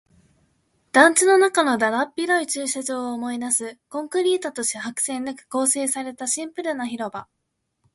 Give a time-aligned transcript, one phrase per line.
[0.93, 3.77] 団地の中のだだっ広い駐車場を思い出す。
[3.87, 7.27] コンクリートと白線で構成されたシンプルな広場。